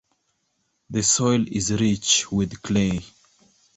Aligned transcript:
The 0.89 1.03
soil 1.03 1.45
is 1.47 1.79
rich 1.79 2.31
with 2.31 2.59
clay. 2.63 3.01